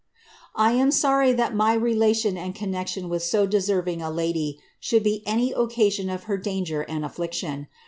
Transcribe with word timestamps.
^ 0.01 0.03
I 0.55 0.71
am 0.71 0.89
sorry 0.89 1.31
that 1.31 1.53
my 1.53 1.73
relation 1.75 2.35
and 2.35 2.55
connection 2.55 3.07
with 3.07 3.21
so 3.21 3.45
deserving 3.45 4.01
a 4.01 4.09
lady 4.09 4.59
ihould 4.81 5.03
be 5.03 5.21
any 5.27 5.51
occasion 5.51 6.09
of 6.09 6.23
her 6.23 6.37
danger 6.37 6.81
and 6.81 7.05
affliction. 7.05 7.67